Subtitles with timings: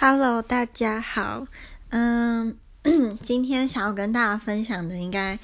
[0.00, 1.44] Hello，大家好。
[1.90, 2.56] 嗯，
[3.20, 5.36] 今天想要跟大家分享的，应该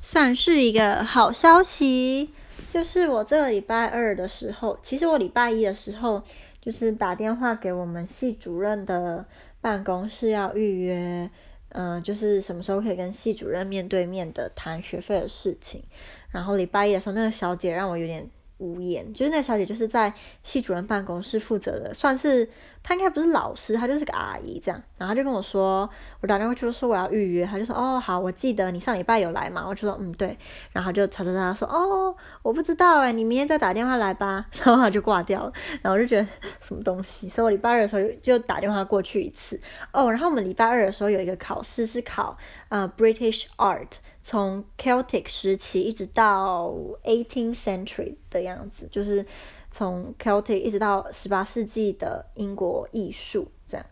[0.00, 2.30] 算是一个好消息，
[2.72, 6.22] 就是我这个礼拜二的时候，其实我礼拜一的时候，
[6.58, 9.26] 就是打电话给我们系主任的
[9.60, 11.30] 办公室要预约，
[11.68, 15.84] 嗯，就是什么时候可以跟系主任面对面的谈学费的事情。
[16.30, 18.26] 然后礼拜一的时候，那个小姐让我有点。
[18.58, 20.12] 无言，就是那小姐，就是在
[20.42, 22.48] 系主任办公室负责的，算是
[22.82, 24.82] 她应该不是老师，她就是个阿姨这样。
[24.96, 25.88] 然后就跟我说，
[26.20, 30.36] 我打电话就说我要预约，她就说哦好，我记得你上礼拜有来嘛，我就说嗯对，
[30.72, 35.52] 然后就查查查说哦我不知道哎，你明天再打电话来吧， 然后她就挂掉了。
[35.82, 36.26] 然后我就觉得
[36.60, 39.60] 什么东西，所以我礼拜二的时候就打电话过去一次
[39.92, 40.10] 哦。
[40.10, 42.36] 然后我们礼拜二的时候有一个考试是考
[42.70, 43.98] 呃 British Art。
[44.30, 46.70] 从 Celtic 时期一直到
[47.02, 49.24] 18th century 的样子，就是
[49.70, 53.86] 从 Celtic 一直到十八世纪的英国艺术这样。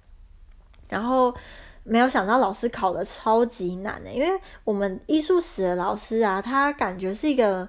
[0.90, 1.34] 然后
[1.84, 7.66] 没有想到老师考的超级难的，因为我们艺术史的老师啊，他感觉是一个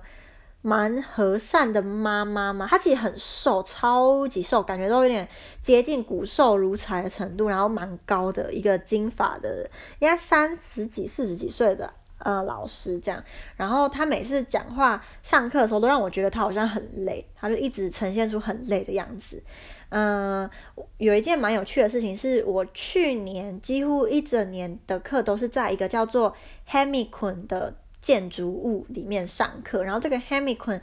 [0.61, 5.25] 蛮和善的妈妈嘛，他其实很瘦，超级瘦，感觉都有点
[5.63, 11.93] 接近骨瘦如柴的程度，然后蛮高的一个金发的，应该三十几、四十几岁的。
[12.19, 13.23] 呃，老师这样，
[13.55, 19.41] 然后他每次讲话、上课的时候，都让我觉得他好像很累，他就一直呈现出很累的样子。
[19.89, 20.49] 嗯、
[20.97, 26.35] 有一件蛮有趣的事情，是我去年几乎一整年的课都是在一个叫做
[26.67, 30.81] Hemyquin 的建筑物里面上课，然后这个 Hemyquin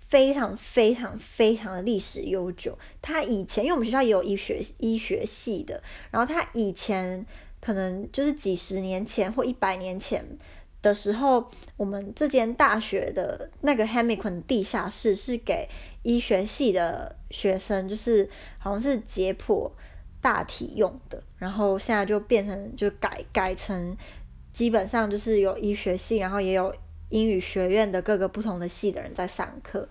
[0.00, 7.24] 非常非常非常的历史悠久，他以前因为我们学校也有医学医学系的，然后他以前
[7.60, 10.24] 可能就是几十年前或一百年前。
[10.82, 15.68] 的时候，我们这间大学的那个 Hemyquin 地下室是给
[16.02, 19.70] 医学系的学生，就是好像是解剖
[20.20, 21.22] 大体用的。
[21.38, 23.96] 然后现在就变成就改改成，
[24.52, 26.74] 基本上就是有医学系，然后也有
[27.10, 29.88] 英语学院的各个不同的系的人在上课。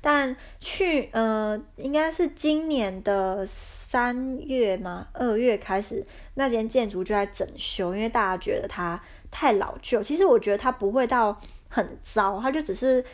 [0.00, 6.04] 但去呃，应该是今年的三月嘛，二月开始，
[6.34, 9.00] 那间建筑就在整修，因为大家觉得它。
[9.30, 13.04] 太老旧，其实我觉得它不会到很糟，它就只是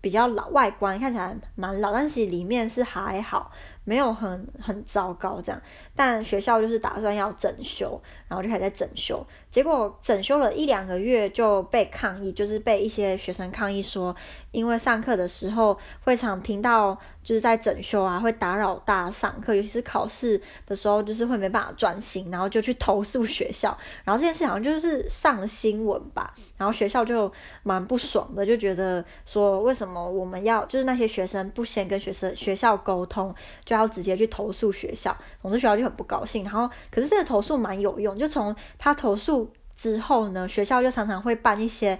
[0.00, 3.50] 比较老，外观看起来蛮老，但其实里面是还好。
[3.84, 5.60] 没有很很糟糕这样，
[5.94, 9.24] 但学校就是打算要整修，然后就开始在整修。
[9.50, 14.14] 结果整修了一两个月就被抗议，就是被一些学生抗议说，
[14.50, 23.76] 因为上课的时候会常听到就是在整修啊，会打扰大家上课，尤其是考试的时候，就是会没办法专心，然后就去投诉学校。
[24.02, 27.30] 然后这件事好像就是上了新闻吧，然后学校就
[27.62, 33.73] 蛮不爽的，就觉得说为什么我们要就是那些学生不先跟学生学校沟通就。
[33.74, 36.44] 要直接去投诉学校，总之学校就很不高兴。
[36.44, 41.98] 然后，可是这个投诉蛮有用，就从他投诉之后呢，学校就常常会办一些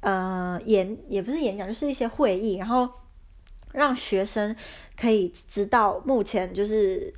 [0.00, 2.88] 呃演，也不是演讲，就是一些会议，然后
[3.72, 4.54] 让学生
[4.98, 7.12] 可以知道目前就是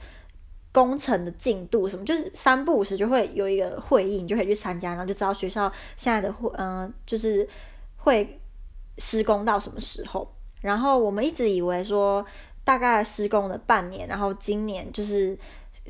[0.72, 7.48] 工程的进度什么，就是三不五时就会有一个会议，你就可以去参加，然后就知道学校现在的会嗯、就是
[7.96, 8.40] 会
[8.98, 10.34] 施工到什么时候。
[10.60, 12.24] 然后我们一直以为说。
[12.68, 15.34] 大概施工了半年，然后今年就是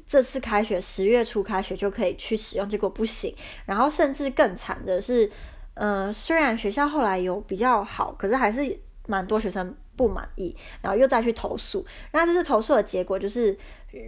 [0.06, 3.34] 这次开学十月初开学就可以去使用，结果不行。
[3.66, 5.28] 然后甚至更惨的是，
[5.74, 8.78] 呃，虽然学校后来有比较好，可是还是
[9.08, 11.84] 蛮多学生不满意，然后又再去投诉。
[12.12, 13.58] 那这次投诉的结果就是，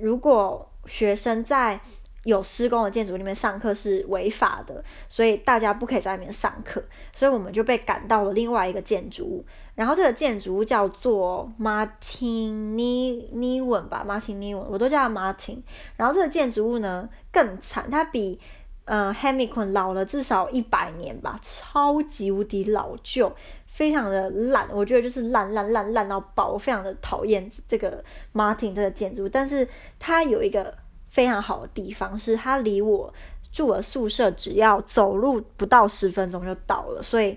[0.01, 1.81] 如果学生在
[2.25, 6.83] 有施工的建筑里面上课是违法的，所以大家不可以在里面上课，
[7.13, 9.45] 所以我们就被赶到了另外一个建筑物。
[9.75, 15.63] 然后这个建筑物叫做 Martin Niven 吧，Martin Niven，我都叫他 Martin。
[15.97, 18.39] 然后这个建筑物呢更惨，它比
[18.85, 28.05] 呃 Hemyquin 老了至少一百年吧，超级无敌老旧，非常的烂，我觉得就是烂烂烂烂到爆，我非常的讨厌这个
[28.35, 29.27] Martin 这个建筑。
[29.27, 29.67] 但是
[29.99, 30.75] 它有一个
[31.11, 33.13] 非常好的地方，是它离我
[33.53, 37.37] 住的宿舍只要走路不到十分钟就到了，所以。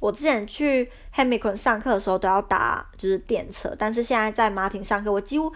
[0.00, 5.52] 我之前去 Hemyquin 上课的时候都要搭就是电车，但是现在在马庭上课，我几乎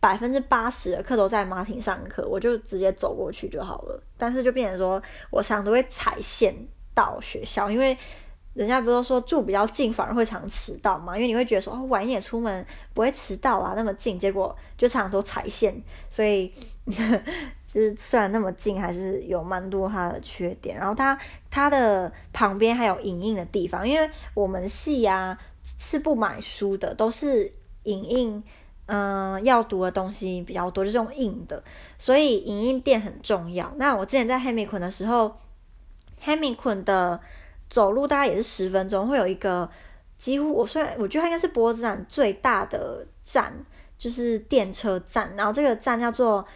[0.00, 4.02] 百分之八十的课都在马庭上课，我就直接走过去就好了。
[4.18, 5.00] 但是就变成说，
[5.30, 6.52] 我常常都会踩线
[6.92, 7.96] 到学校，因为
[8.54, 15.74] 人家不都说住比较近反而会常迟到嘛，因为你会觉得说哦，晚一点出门不会迟到啊，那么近，结果就常常都踩线，
[16.10, 16.52] 所以。
[17.74, 20.76] 就是虽然那么近，还是有蛮多它的缺点。
[20.76, 21.18] 然后它
[21.50, 25.36] 它的旁边还有影印的地方，因为我们系啊
[25.76, 27.52] 是不买书的，都是
[27.82, 28.40] 影印
[28.86, 31.64] 嗯，要读的东西比较多，就是用印的，
[31.98, 33.72] 所以影印店很重要。
[33.76, 35.36] 那我之前在 Hamilton 的时候
[36.22, 37.20] ，Hamilton 的
[37.74, 39.68] 走路大概也是十分钟，会有一个
[40.16, 43.52] 几乎我虽然我觉得它应该是波兹兰最大的站，
[43.98, 46.46] 就是电车站，然后这个站叫做。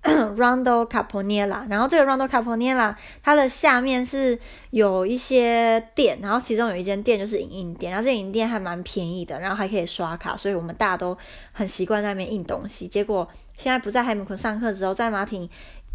[0.36, 4.38] Rondo Caponella，然后这个 Rondo Caponella 它的下面是
[4.70, 11.18] 有一些店，然后其中有一间店就是影印店，然后这影印店还蛮便宜的，然后还可以刷卡，所以我们大家都
[11.50, 12.86] 很习惯在那边印东西。
[12.86, 13.26] 结果
[13.56, 15.50] 现在不在海姆昆上课之后，在马挺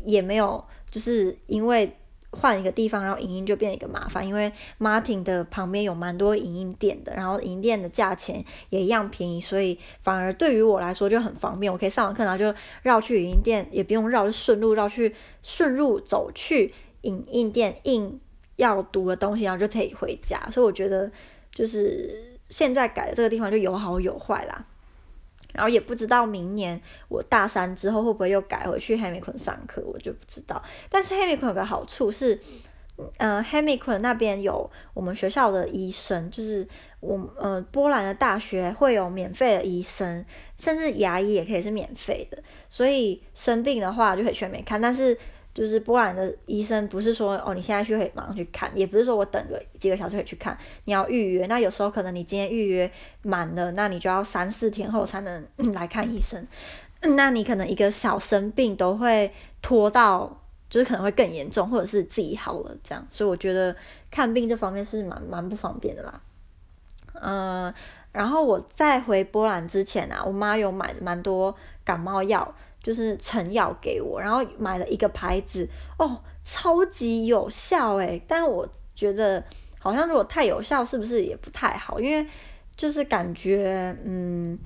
[0.06, 1.98] 也没有，就是因为。
[2.34, 11.72] 换一个地方，然后影印就变一个麻烦，因为 Martin 的旁边有蛮多影印店的，然后影店的价钱也一样便宜，所以反而对于我来说就很方便。
[11.72, 18.20] 我可以上完课，然后就绕去影印店，也不用绕，就顺路绕去，顺路走去影印店印
[18.56, 20.40] 要读的东西，然后就可以回家。
[20.52, 21.12] 所以我觉得
[21.52, 24.66] 就是现在改的这个地方就有好有坏啦。
[25.54, 30.62] 然后也不知道明年我大三之后会不会又改回去 Hamilton 上课，我就不知道。
[30.90, 32.40] 但是 Hamilton 有个好处是，
[33.18, 36.68] 呃，Hamilton 那边有我们学校的医生，就是
[37.00, 40.26] 我呃波兰的大学会有免费的医生，
[40.58, 42.38] 甚至牙医也可以是免费的，
[42.70, 44.80] 所以生病的话就可以去那边看。
[44.82, 45.18] 但是
[45.54, 51.46] 就是波兰的医生不是说哦，你现在就可以马上去看，也不是说我等个几个小时可以去看，你要预约。
[51.46, 52.92] 那有时候可能你今天预约
[53.22, 56.46] 满了，那你就要三四天后才能 来看医生。
[57.02, 63.06] 那你可能一个小生病都会拖到，就是可能会更严重，或者是自己好了这样。
[63.10, 63.76] 所以我觉得
[64.10, 66.22] 看病这方面是蛮蛮不方便的啦。
[67.22, 67.74] 嗯，
[68.12, 72.54] 然后我在回波兰之前啊，我妈有买蛮多感冒药。
[72.84, 75.66] 就是成药给我，然后买了一个牌子
[75.98, 78.22] 哦，超级有效诶。
[78.28, 79.42] 但我觉得
[79.80, 81.98] 好像如果太有效，是不是也不太好？
[81.98, 82.28] 因为
[82.76, 84.60] 就是感觉嗯，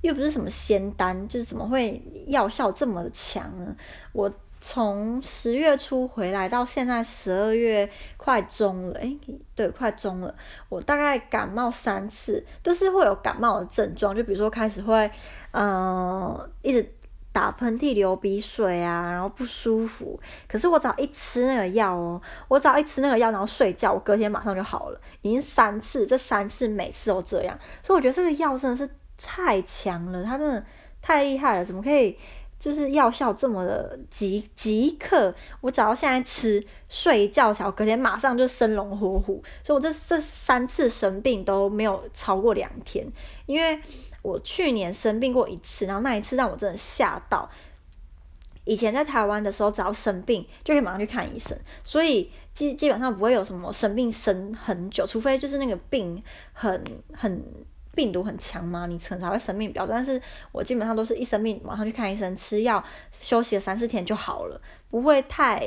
[0.00, 3.76] 又不是什么仙丹，就是怎么会药效这么强呢？
[4.12, 4.32] 我
[4.66, 9.18] 从十月初回来到现在十二月快中了，诶，
[9.54, 10.34] 对，快中了。
[10.70, 15.10] 我大概感冒三次，都是会有感冒的症状，就比如说开始会
[15.50, 16.90] 嗯、呃、一直。
[17.34, 20.20] 打喷嚏、流鼻水啊，然后不舒服。
[20.46, 25.00] 可是我只要一吃那个药哦，我只要一吃那个药，然后睡觉，我隔天马上就好了。
[25.22, 28.88] 已经三次，这三次每次都这样，所以我觉得这个药真的是
[29.20, 30.64] 太强了，它真的
[31.02, 31.64] 太厉害了。
[31.64, 32.16] 怎么可以
[32.64, 35.34] 就是药效这么的即即刻？
[35.60, 39.44] 我只要现在吃，睡一觉，然后隔天马上就生龙活虎。
[39.62, 43.06] 所以我这这三次生病都没有超过两天，
[43.44, 43.78] 因为。
[44.24, 47.46] 我去年生病过一次，然后那一次让我真的吓到。
[48.64, 56.22] 以前在台湾的时候，只要生病就可以马上去看医生，所以基基本上不会有什么生病生很久，除非就是那个病
[56.54, 56.82] 很
[57.12, 57.44] 很
[57.94, 59.94] 病毒很强嘛，你可能才会生病比较多。
[59.94, 60.20] 但是
[60.52, 62.82] 我基本上都是一生病马上去看医生，吃药
[63.18, 64.60] 休息了三四天就好了，
[64.90, 65.62] 不会太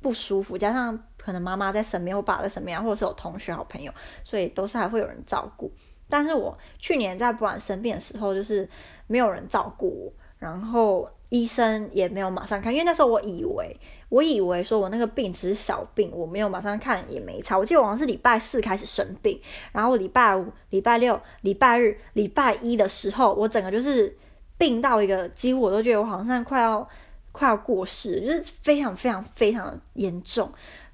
[0.00, 0.56] 不舒服。
[0.56, 3.92] 加上可能妈妈在身边，我爸在身边，或者是有同学好朋友，
[4.22, 5.72] 所以都是还会有人照顾。
[6.08, 8.68] 但是我去年在波兰生病的时候，就是
[9.08, 10.12] 没有人照顾我，
[10.46, 13.76] 然后医生也没有马上看，因为那时候我以为，
[14.08, 17.58] 我以为说我那个病只是小病，我没有马上看也没差。
[17.58, 19.40] 我记得我好像是礼拜四开始生病，
[19.72, 24.16] 然后礼拜五、礼拜六、礼拜日、礼拜一的时候，我整个就是
[24.56, 26.88] 病到一个几乎我都觉得我好像快要
[27.32, 30.48] 快要过世，就是非常非常非常严重。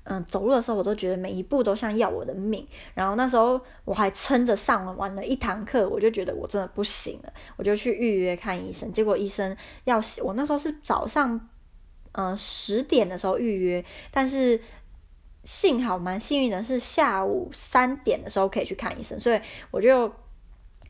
[0.05, 8.93] 嗯，走路的时候我都觉得每一步都像要我的命，然后那时候我还撑着上了完了一堂课，我就觉得我真的不行了，我就去预约看医生。
[8.93, 11.49] 结果医生要我那时候是早上，
[12.13, 14.61] 嗯十点的时候预约，但是
[15.45, 19.41] 幸好蛮幸运的是下午三点的时候可以去看医生，所以
[19.71, 20.13] 我就。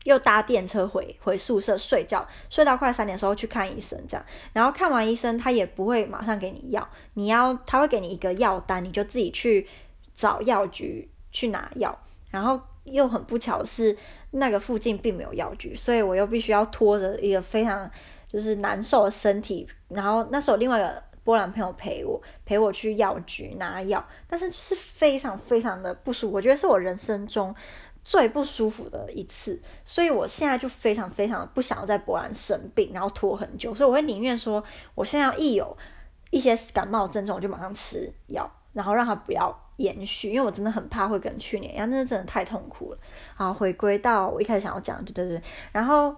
[0.04, 9.66] 又搭电车回回宿舍睡觉，睡到快三点的时候去看医生，这样，然后看完医生他也不会马上给你药，你要他会给你一个药单，你就自己去
[10.14, 11.97] 找药局去拿药，
[12.30, 13.97] 然后又很不巧是
[14.32, 17.88] 那个附近并没有药局，所以我又必须要拖着一个非常
[18.26, 27.54] 就是难受的身体，然后那时候另外一个波兰朋友陪我陪我去药局拿药，但是是非常非常的不舒服，我觉得是我人生中。
[28.04, 34.62] 最不舒服的一次，所以我现在就非常非常不想要在波兰生病，然后拖很久，所以我会宁愿说，
[34.94, 35.76] 我现在一有
[36.30, 42.99] 一些感冒症状，我就马上吃药，然后让它不要延续，因为我真的很怕会跟去年一样，那真的太痛苦了。
[43.37, 46.14] 好，回归到我一开始想要讲，对对对，然后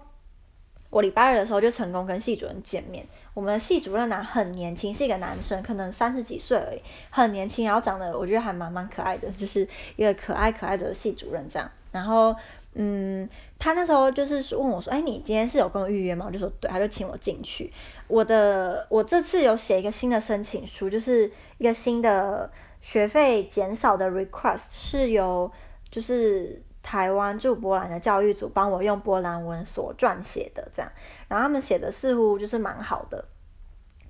[0.95, 3.05] 我礼拜二的时候就成功跟系主任见面。
[3.33, 11.69] 我们系主任男很年轻，是一个男生，可能三十几岁而已，很年轻，然后长得我觉得还蛮蛮可爱的，就是一个可爱可爱的系主任这样。
[11.91, 12.33] 然后
[12.75, 13.27] 嗯，
[13.59, 17.69] 他那时候就是问我说：“哎，你今天是有跟我预约吗？”我就说：“对。”他就请我进去。
[18.07, 22.49] 我的我这次有写一个新的申请书，就是一个新的
[22.81, 25.51] 学费减少的 request，是由
[25.91, 30.91] 就是台湾驻波兰的教育组帮我用波兰文所撰写的，这样。
[31.27, 33.25] 然后他们写的似乎就是蛮好的。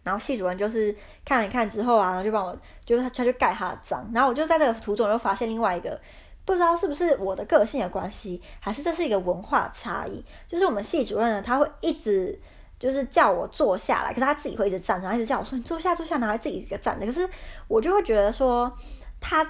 [0.04, 4.06] 然后系主任就是看了一看之后啊，然后就帮我，就是他他就盖他的章。
[4.14, 5.98] 然后我就在这个途中又发现另外一个。
[6.44, 10.24] 不知道是不是我的个性的关系，还是这是一个文化差异。
[10.48, 12.40] 就是我们系主任呢，他会一直
[12.78, 17.06] 就是叫我坐下来，可是他自己会一直站着，然后一直叫我说你坐下坐下，然后自己一个站着。
[17.08, 17.28] 可是
[17.68, 18.72] 我就会觉得说，
[19.20, 19.44] 他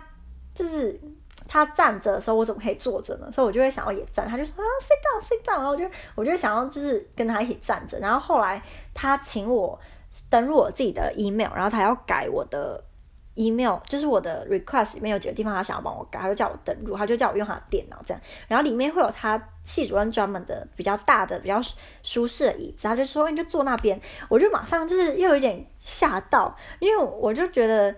[0.54, 0.98] 就是
[1.48, 3.32] 他站着的时候，我怎么可以坐着呢？
[3.32, 4.28] 所以我就会想要也站。
[4.28, 8.00] 他就说啊，sit down sit down，然后我就我就想要就是跟他一起站着。
[8.00, 8.62] 然后后来
[8.94, 9.80] 他请我
[10.30, 12.84] 登入我自己的 email，然后他要改我的。
[13.38, 21.62] email 就是我的 request 里面有几个地方他想要帮我改，他就叫我登录，他就叫我用他的电脑这样，然后里面会有他系主任专门的比较大的、比较
[22.02, 24.00] 舒适的椅子，他就说你就坐那边，
[24.30, 27.94] 我就马上就是又有点吓到，因为我就觉得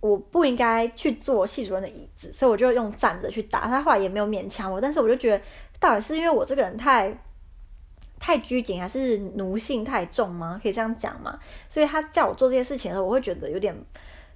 [0.00, 5.44] 我不应该去坐系主任的椅子，所以我就用站着去打，他后来也没有勉强我，但是我就觉得
[5.78, 7.16] 到底是因为我这个人太
[8.18, 10.60] 太拘谨，还是奴性太重吗？
[10.62, 11.38] 可以这样讲吗？
[11.68, 13.74] 所以他叫我做这些事情的时候，我会觉得有点。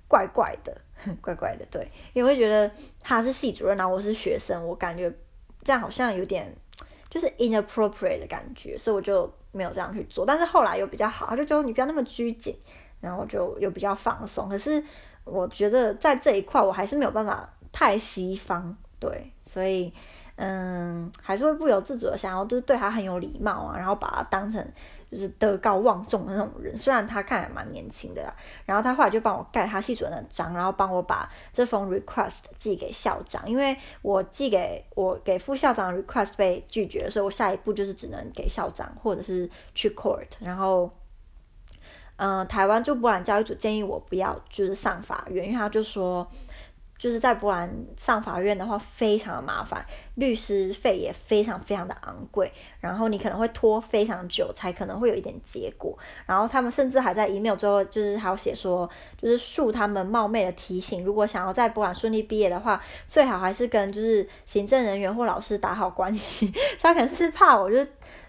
[0.07, 0.77] 怪怪的，
[1.23, 5.13] 怪怪的，对，因为觉得他是系主任，然后我是学生，我感觉
[5.65, 6.55] 这样好像有点
[7.09, 10.25] 就是 inappropriate 的感觉，所以我就没有这样去做。
[10.25, 12.55] 但是后来又比较好，他就觉得你不要那么拘谨，
[13.05, 14.49] 然后就又比较放松。
[14.49, 14.83] 可是
[15.25, 19.93] 我觉得在这一块我还是没有办法太西方，对，所以
[20.37, 24.67] 嗯，还是会不由自主的想要就是对他很有礼貌啊，然后把他当成。
[25.11, 28.35] 就是德高望重的那种人，虽然他看起来蛮年轻的啦，
[28.67, 40.91] 然后他后来就帮我盖他系主任的章，然后帮我把这封 request 寄给校长，因为我寄给我给副校长的 request 被拒绝，所以我下一步就是只能给校长或者是去 court，然后，
[42.17, 46.27] 嗯、台湾驻波兰教育组建议我不要就是上法院，因为他就说。
[46.97, 47.69] 就是在波兰
[47.99, 58.89] 上法院的话，非常的麻烦，律师费也非常非常的昂贵，然后你可能会拖非常久才可能会有一点结果，然后他们甚至还在 email 最后就是还有写说，
[59.21, 67.85] 就是恕他们冒昧的提醒，如果想要在波兰顺利毕业的话，最好还是跟就是行政人员或老师打好关系， 他可能是怕我就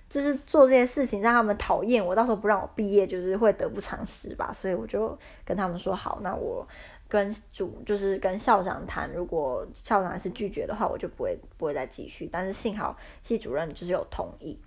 [0.10, 6.68] 就是做这些事情让他们讨厌我，到时候不让我毕业，就是会得不偿失吧，所以我就跟他们说好，那我。
[7.08, 12.28] 跟主就是跟校长谈，如果校长还是拒绝的话，我就不会不会再继续。
[12.32, 14.60] 但是幸好系主任就是有同意，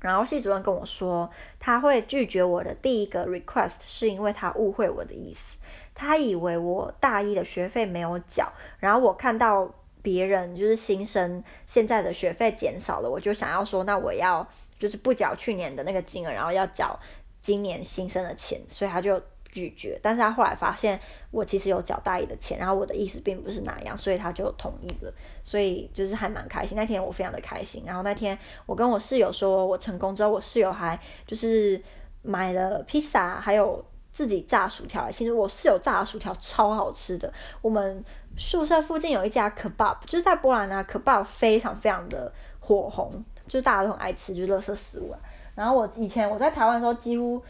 [0.00, 1.30] 然后系主任跟我说，
[1.60, 5.58] 他会拒绝我的第一个 request 是因为他误会我的意思，
[5.94, 9.70] 他以为我大一的学费没有缴，然后我看到
[10.02, 14.46] 别人就是新生现在的学费减少了，我就想要说，那我要
[14.78, 16.98] 就是不缴去年的那个金额，然后要缴
[17.40, 19.20] 今年新生的钱，所以他就。
[19.54, 20.98] 拒绝，但是他后来发现
[21.30, 25.12] 我其实有缴大一的钱，然后我的意思并不是那样，所以他就同意了，
[25.44, 26.74] 所以就是还蛮开心。
[26.74, 31.78] 那天我非常的开心，然后那天我跟我室友说我成功之后，我室友还就是
[32.22, 35.10] 买了披萨，还有自己炸薯条。
[35.10, 37.32] 其实我室友炸薯条超好吃的。
[37.60, 38.04] 我们
[38.36, 45.18] 宿舍附近有一家 kebab，就是在波兰啊，kebab 非常非常的火红，就是大家都很爱吃，就是垃圾食物啊。
[45.54, 47.42] 然后我以前我在台湾的时候几乎。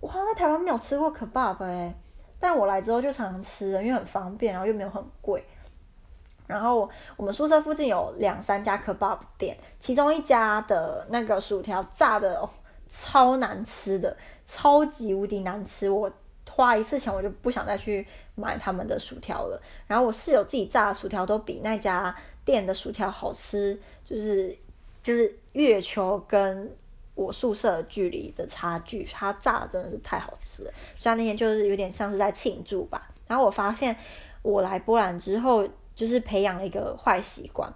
[0.00, 1.92] 我好像在台湾没有吃过 kebab 哎，
[2.38, 5.44] 但我来之后就常常吃了，因为很方便，然后又没有很贵。
[6.46, 12.48] 然后我们宿舍附近有两三家 kebab 店，其中一家的那个薯条炸的、
[12.90, 14.16] 超难吃的，
[14.46, 15.88] 超级无敌难吃。
[15.90, 16.10] 我
[16.50, 19.60] 花一次钱我就不想再去买他们的薯条了。
[19.86, 22.14] 然后我室友自己炸的薯条都比那家
[22.44, 24.56] 店的薯条好吃，就是
[25.02, 26.70] 就是月球跟。
[27.18, 30.72] 我宿舍距离的差距，它炸的真的是太好吃了。
[30.96, 33.10] 所以那天就是有点像是在庆祝吧。
[33.26, 33.96] 然后我发现
[34.40, 37.68] 我来波兰之后，就是培养了一个坏习惯，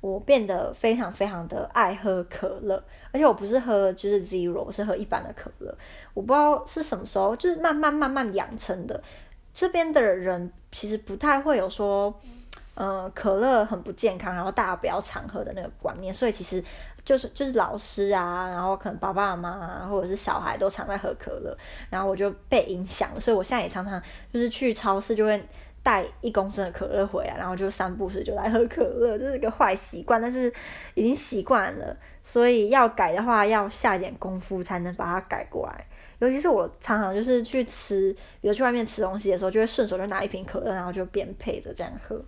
[0.00, 5.74] 我变得非常非常的爱喝可乐，而且我不是喝就是 zero，是喝一般的可乐。
[6.14, 9.02] 我不知道是什么时候，就是慢慢慢慢养成的。
[9.52, 12.14] 这边的人其实不太会有说。
[12.76, 16.64] 嗯，可乐很不健康，然后大家不要常喝的那个观念，所以其实
[17.04, 21.54] 就是就是老师啊，然后可能爸爸妈妈啊，或者是小孩都常在喝可乐，
[21.90, 24.00] 然后我就被影响了，所以我现在也常常
[24.32, 25.46] 就是去超市就会
[25.82, 30.52] 带一公升的可乐回来，然后就三不时就来喝可乐，这是一个坏习惯，但是
[30.94, 35.86] 已经习惯了，所以要改的话要下点功夫才能把它改过来。
[36.18, 42.22] 尤其是我常常就是去吃，比如去外面吃东西的时候，就会顺手就拿一瓶可乐，然后就边配着这样喝。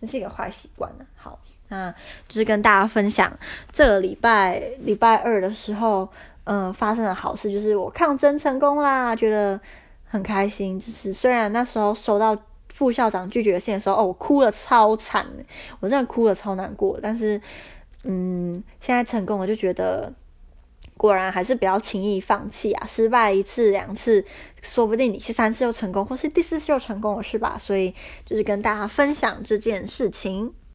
[0.00, 1.06] 这是一个坏习惯了。
[1.14, 1.38] 好，
[1.68, 1.94] 那
[2.26, 3.30] 就是跟大家分享
[3.70, 6.08] 这个礼拜礼拜二的时候，
[6.44, 9.60] 嗯，发生的好事就是我抗争成功啦，觉得
[10.06, 10.80] 很开心。
[10.80, 12.34] 就是虽然那时候收到
[12.76, 15.26] 副校长拒绝信的时候，哦，我哭了超惨，
[15.80, 16.98] 我真的哭了超难过。
[17.02, 17.40] 但是，
[18.04, 20.12] 嗯，现在成功了，就觉得
[20.94, 22.86] 果然还是不要轻易放弃啊！
[22.86, 24.22] 失败一次两次，
[24.60, 27.56] 说不定你第三次又成功，或是第四次又成功了，是吧？
[27.56, 27.94] 所以
[28.26, 30.52] 就是跟大家分享这件事情。